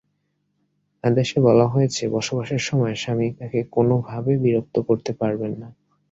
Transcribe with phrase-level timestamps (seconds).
[1.03, 5.67] আদেশে বলা হয়েছে, বসবাসের সময় স্বামী তাঁকে কোনোভাবে বিরক্ত করতে পারবেন না।